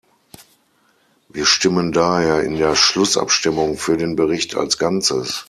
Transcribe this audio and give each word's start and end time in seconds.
Wir 1.29 1.45
stimmen 1.45 1.91
daher 1.91 2.41
in 2.43 2.55
der 2.57 2.75
Schlussabstimmung 2.75 3.77
für 3.77 3.97
den 3.97 4.15
Bericht 4.15 4.55
als 4.55 4.79
Ganzes. 4.79 5.39